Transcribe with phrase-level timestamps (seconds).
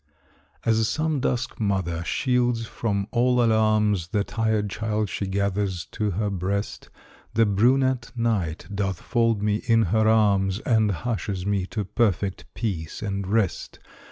[0.65, 6.31] As some dusk mother shields from all alarms The tired child she gathers to her
[6.31, 6.89] breast,
[7.35, 13.03] The brunette Night doth fold me in her arms, And hushes me to perfect peace
[13.03, 13.77] and rest.